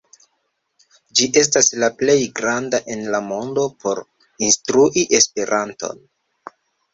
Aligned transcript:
Ĝi 1.17 1.27
estas 1.41 1.67
la 1.83 1.89
plej 1.99 2.15
granda 2.39 2.79
en 2.95 3.03
la 3.17 3.19
mondo 3.27 3.67
por 3.85 4.03
instrui 4.49 5.05
Esperanton. 5.21 6.03